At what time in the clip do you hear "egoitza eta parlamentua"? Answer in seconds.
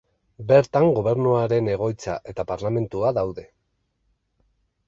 1.75-3.15